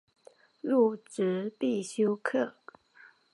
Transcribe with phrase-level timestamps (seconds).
[0.61, 2.55] 入职必修课